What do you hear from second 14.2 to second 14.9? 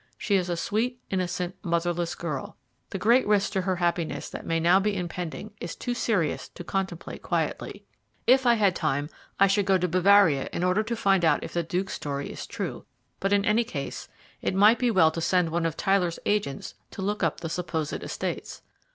it might be